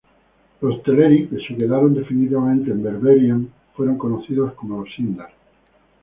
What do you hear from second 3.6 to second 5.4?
fueron conocidos como los Sindar.